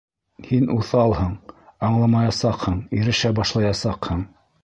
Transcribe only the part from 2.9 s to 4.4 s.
ирешә башлаясаҡһың.